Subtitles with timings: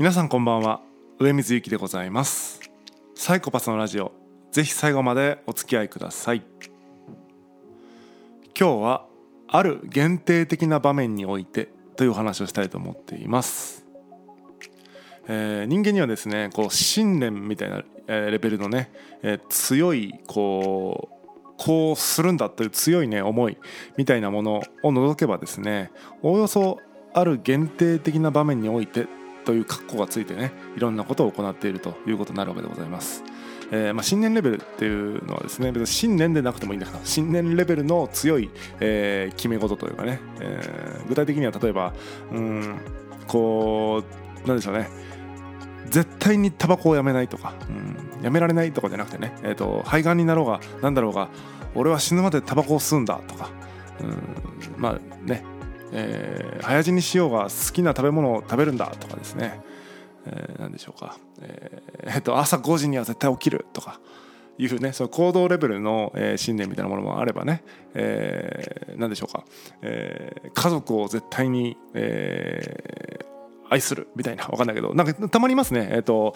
[0.00, 0.80] 皆さんこんばんは。
[1.18, 2.62] 上水ゆきでございます。
[3.14, 4.12] サイコパスのラジオ。
[4.50, 6.42] ぜひ最後までお付き合いください。
[8.58, 9.06] 今日は
[9.46, 13.84] ある限定的な場面においてというお話をしたいと思っています、
[15.28, 18.90] えー人間にはですねこう信念みたいな、えーレベルのね、
[19.22, 23.58] えー強いこうこうするんだという強いね思い
[23.98, 25.90] みたいなものを除けばですね
[26.22, 26.78] おおよそ
[27.12, 29.06] ある限定的な場面において
[29.44, 33.24] という括弧がついてねいろんなことを行っているということになるわけでございます。
[33.72, 41.94] えーまあ、信念レベルっていうのはですね別に信念でなくてもいいんだけど信念レベルの強い、えー決め事というかね、えー具体的には例えば
[42.32, 42.80] うん
[43.28, 44.02] こ
[44.44, 44.88] うなんでしょうね
[45.88, 51.28] 絶対にタバコをやめないとか、うん、やめられないとかじゃなくてね、えー、と肺がんになろうがなんだろうが
[51.74, 53.50] 俺は死ぬまでタバコを吸うんだとか、
[54.00, 54.18] うん、
[54.76, 55.44] まあね、
[55.92, 59.60] えー早死にしようが好きな食べ物を食べるんだとかですね、
[60.26, 63.98] えー、なんでしょうか、えーえーと朝5時には絶対起きるとか
[64.58, 69.44] いうねその行動レベルの、えー信念みたいなものもあればね、えー、なんでしょうか、
[69.82, 73.30] えー家族を絶対に、えー
[73.70, 75.88] 愛するみたいなわかんないけどなんかたまにいますね。
[75.92, 76.34] えっ、と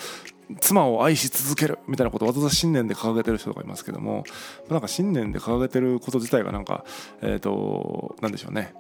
[0.61, 4.23] 妻を愛し続けるみたいなことわざわざ信念で掲げてる人とかいますけども
[4.71, 6.85] なんか信念で掲げてること自体がなんか
[7.23, 8.73] えっ、となんでしょうね。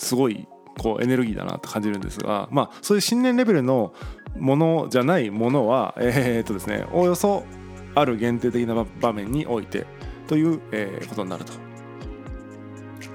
[0.00, 0.48] すごい
[0.78, 3.92] こうエネルギーだなって感じるんですがまあそういう信念レベルの
[4.36, 7.44] ものじゃないものはえっ、とですねおおよそ
[7.94, 9.86] ある限定的な場面において
[10.26, 11.52] という、えことになると。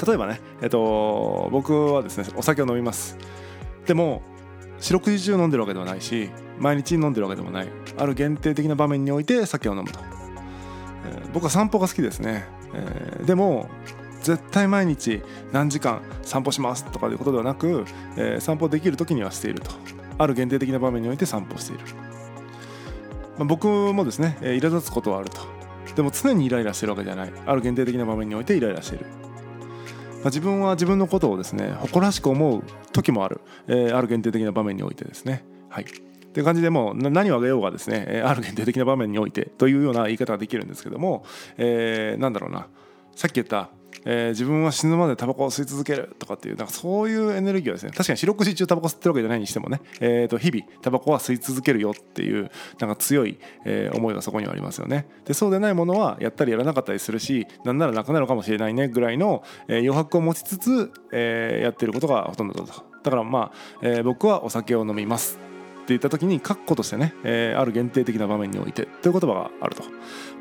[0.06, 3.18] 例えばねえっ、と僕はですねお酒を飲みます。
[3.86, 4.22] でも
[4.80, 7.70] 四六時中飲んでるわけではないし毎日飲んでるわけでもない。
[7.98, 10.00] ある限定的な場面において酒を飲むと、
[11.06, 13.70] え僕は散歩が好きですね、えーでも
[14.26, 17.86] 絶対毎日何時間散歩しますとかいうことではなく、
[18.18, 19.70] えー散歩できる時にはしていると。
[20.18, 21.84] ある限定的な場面において散歩している、
[23.38, 25.42] まあ僕もですね、えー苛立つことはあると。
[25.96, 27.34] でも常にイライラしてるわけじゃない。
[27.46, 29.06] ある限定的な場面においてイライラしている。
[29.06, 35.46] まあ、自分は自分のことをですね誇らしく思う時もある、えーある限定的な場面においてですね。
[35.70, 35.84] はい。
[35.84, 35.88] っ
[36.36, 41.24] ていう感じでもう何をあげようがですね、えある限定的な場面においてというような言い方ができるんですけども、
[41.58, 42.68] えーなんだろうな。
[43.16, 43.70] さっき言った、
[44.04, 55.08] えー自分は死ぬまでタバコを吸い続けるとかっていうなんかそういうエネルギーはですね確かに四六時中タバコ吸ってるわけじゃないにしてもね、えー、と日々タバコは吸い続けるよっていうなんか強い、えー思いがそこにはありますよね。
[55.26, 62.84] でそうでないものはやったりやらなかったりするしなんならなくなるかもしれないねぐらいの、えー余白を持ちつつ、えーやってることがほとんどだと。
[63.04, 65.40] だからまあ、えー僕はお酒を飲みます。
[65.86, 69.84] って言った時に括弧としてね、えーある限定的な場面においてという言葉があると。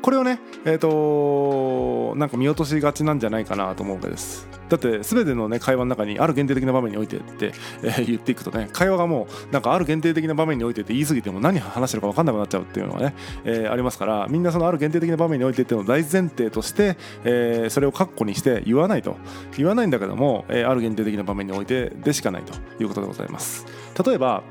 [0.01, 4.47] これをねえっ、となんか見落としがちなんじゃないかなと思うわけです。
[4.69, 19.17] だって全てのね会話の中にある限定的な場面においてって、えー言っていくとね会話がもうなんかある限定的な場面においてって言い過ぎても何話してるか分かんなくなっちゃうっていうのがね、えーありますからみんなそのある限定的な場面においてっていうのを大前提として、えーそれを括弧にして言わないと。
[19.57, 23.65] 言わないんだけども、えーある限定的な場面においてでしかないということでございます。
[24.05, 24.43] 例えば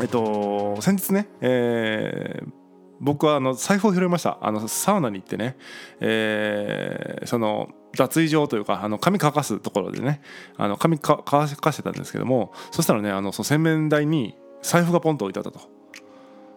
[0.00, 2.66] えっと先日ね、えー
[2.98, 5.58] 僕はあの財布を拾いましたあのサウナに行ってね、
[6.00, 10.20] えーその脱衣場というかあの髪乾かすところでね
[10.56, 15.60] あの髪乾かしてたんですけどもそしたらねあのその洗面台に財布がポンと置いてあったと。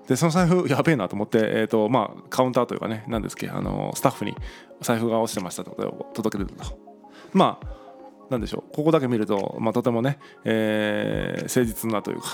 [0.08, 4.36] でその財布やべえなと思って、えーとまあ、カウンターというかね何ですっけあのスタッフに
[4.82, 6.78] 財布が落ちてましたとかを届けてたと。
[7.32, 7.79] まあ
[8.30, 12.28] なんでしょうここだけ見ると、まあ、とてもね、えー誠実なというか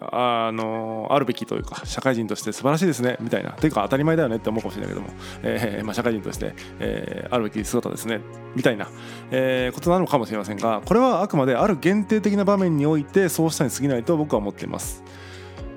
[0.00, 5.08] あのあるべきというか社会人として素晴らしいですねみたいなというか当たり前だよねって思うかもしれないけども、
[5.42, 8.20] えーまあ、社会人として、えーあるべき姿ですね
[8.54, 8.88] みたいな、
[9.30, 15.02] えーことなのかもしれませんがこれはあくまである限定的な場面においてそうしたに過ぎないと僕は思っています。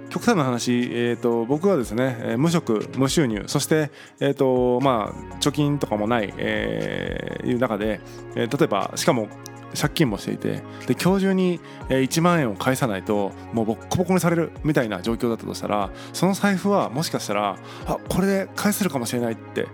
[0.09, 7.99] 極端な話、えー、と僕はですね、えー無職無収入そして、えーとまあ、貯金とかもない、えーいう中で、
[8.35, 9.27] えー例えばしかも
[9.73, 11.59] 借金もしていてで今日中に
[11.89, 19.67] 1万円を返さないともうボッコボコにされるみたいな状況だったとしたらその財布はもしかしたらあこれで返せるかもしれないって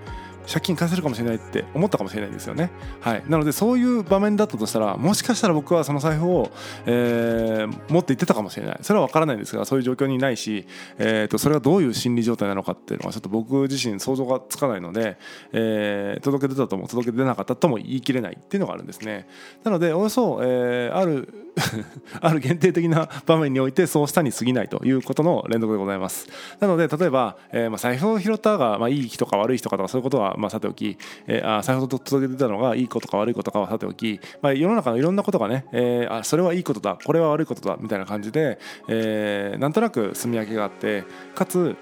[0.48, 2.72] 借金返せるかもしれないって思ったかもしれないですよね。
[3.02, 6.52] はい、なのでそういう場面だったとしたらもしかしたら僕はその財布を、
[6.86, 10.66] えー持って行ってたかもしれないそれは分からないんですがそういう状況にないし、
[10.98, 15.18] えー、とそれがどういう心理状態なのかっていうのはちょっと僕自身想像がつかないので、
[15.52, 19.28] えー届け出たとも届け出なかったとも言い切れないっていうのがあるんですね。
[19.64, 21.50] なのでおよそ、えーある
[22.22, 26.28] ある限定的な場面においてそうしたに過ぎないということの連続でございます
[26.60, 30.98] なので例えば、えー、ま財布を拾ったが、まあ、いい人か悪い人かとかそういうことはまあさておき、
[31.28, 41.04] えー、あ先ほど届けてたのがいいことか悪いことかはさておき、まあ、世の中のいろんなことがね、えー、あそれはいいことだこれは悪いことだみたいな感じで、えー、なんとなく住み分けがあって
[41.36, 41.76] かつ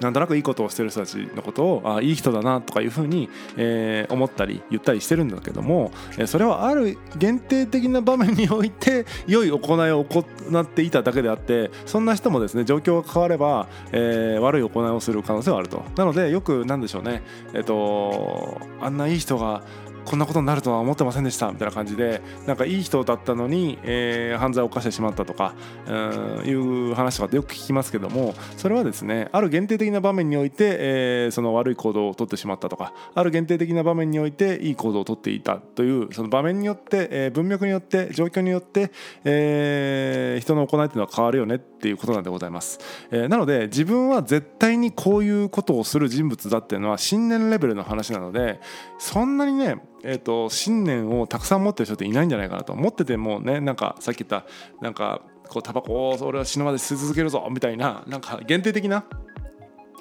[0.00, 10.24] なんとなくいいことをしてる人たちのことをあいい人だなとかいうふうに、えー、思ったり言ったりしてるんだけども、えー、それはある限定的な場面において良い行いを行
[10.60, 15.84] っていただけであってそんな人もですね状況が変われば、えー、悪い行いをする可能性はあると。
[15.96, 17.22] なのでよくなんでしょうね。
[17.52, 19.62] えっ、ー、とあんないい人が
[20.04, 21.50] こんなことになるとは思ってませんでした。
[21.50, 25.54] みたいな感じでなんかいい人だったのに、えー、犯罪を犯してしまったとか
[25.86, 38.92] うんいう話とかってよく聞きますけどもそれはですねある限定的な場面において、えー、その悪い行動をとってしまったとかある限定的な場面においていい行動をとっていたというその場面によって、えー、文脈によって状況によって、
[39.24, 42.78] えー、人の行いっていうのは変わるよねっていうことなんでございます、
[43.10, 48.60] えー、なので自分は絶対にこういうことをする人物だっていうのは信念レベルの話なので
[48.98, 54.46] そんなにねえーと、信念をたくさん持ってる人っていないんじゃないかなと思っててもねなんかさっき言った
[54.80, 59.04] なんかこうタバコを俺は死ぬまで吸い続けるぞみたいななんか限定的な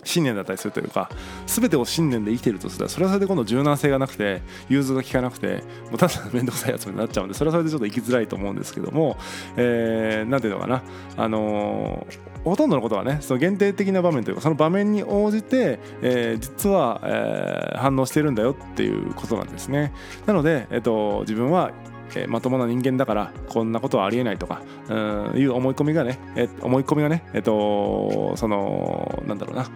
[0.03, 1.09] 信念だったりするというか
[1.45, 9.17] 全てを信念で生きてるとすればそれはそれで今度柔軟性がなくて融通が利かなくてもうただ面倒くさいやつになっちゃうんでそれはそれでちょっと生きづらいと思うんですけども
[9.55, 10.83] 何、えー、ていうのかな
[11.17, 19.93] あのー、ほとんどのことはねその限定的な場面というかその場面に応じて、えー、実は、えー、反応してるんだよっていうことなんですね。
[20.25, 21.71] なので、えーと自分は
[22.15, 24.93] え、まともな人間だからこんなことはありえないとかう
[25.35, 29.67] んいう思い込みがね、え、思い込みがねえっ、とそのなんだろうな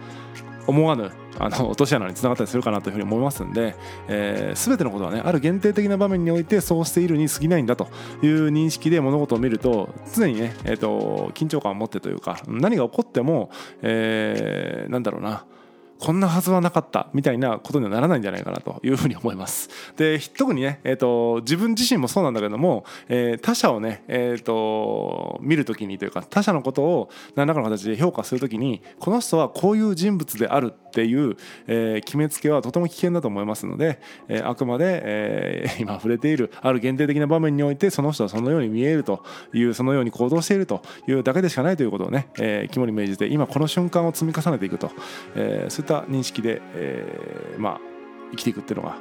[0.66, 3.74] 思わぬあの落とし穴につながったりするかなというふうに思いますんで、
[4.08, 7.88] えー、全てのことはねある限定的な場面においてそうしているに過ぎないんだと
[8.22, 13.50] いう認識で物事を見ると常にね、えーと、緊張感を持ってというか何が起こっても、
[13.82, 15.44] えー、なんだろうな
[15.98, 19.68] こんなはずはなかったみたいなことにはならないんじゃないかなというふうに思います。
[19.96, 31.36] で特にね、えーと、自分自身もそうなんだけども、えー、他者をね、えーと、見る時にというか他者のことを何らかの形で評価する時にこの人はこういう人物であるっていう、
[31.66, 44.90] えー、決めつけはとても危険だと思いますので、えー、あくまで、えー、 今触れているある限定的な場面においてその人はそのように見えるというそのように行動しているというだけでしかないということをね、えー、肝に銘じて今この瞬間を積み重ねていくと、
[45.34, 47.80] えー、そうた認識で、えー、まあ
[48.30, 48.96] 生きていくっていうのが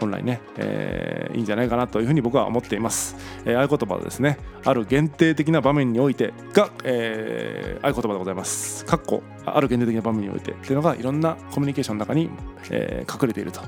[0.00, 8.84] 本来ね、えー、いいんじゃないかなというふうに僕は思っています、えー、合言葉はですねある限定的な場面においてが、えー、合言葉でございます。
[8.84, 12.30] かっこある限定的な場面においてっていうのがいろんなコミュニケーションの中に、
[12.70, 13.60] えー、隠れていると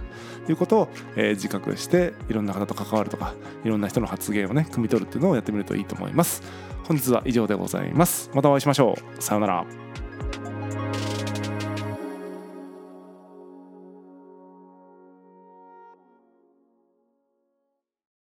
[0.49, 6.43] いうことを、えー、自覚していろんな方と関わるとかいろんな人の発言をね汲み取るっていうのをやってみるといいと思います。
[6.85, 8.31] 本日は以上でございます。
[8.35, 9.23] またお会いしましょう。
[9.23, 9.65] さようなら。